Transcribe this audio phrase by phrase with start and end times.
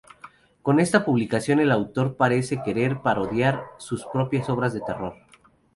[0.63, 5.13] Con esta publicación el autor parece querer parodiar sus propias obras de terror.